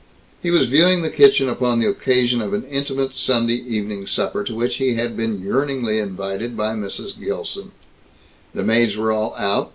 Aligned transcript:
He 0.41 0.49
was 0.49 0.65
viewing 0.65 1.03
the 1.03 1.11
kitchen 1.11 1.47
upon 1.47 1.77
the 1.77 1.87
occasion 1.87 2.41
of 2.41 2.53
an 2.55 2.63
intimate 2.63 3.13
Sunday 3.13 3.53
evening 3.61 4.07
supper 4.07 4.43
to 4.43 4.55
which 4.55 4.77
he 4.77 4.95
had 4.95 5.15
been 5.15 5.43
yearningly 5.43 5.99
invited 5.99 6.57
by 6.57 6.73
Mrs. 6.73 7.19
Gilson. 7.23 7.71
The 8.55 8.63
maids 8.63 8.97
were 8.97 9.11
all 9.11 9.35
out. 9.35 9.69